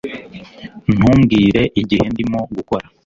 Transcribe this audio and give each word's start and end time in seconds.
Ntumbwire 0.95 1.61
igihe 1.81 2.05
ndimo 2.13 2.39
gukora 2.55 2.85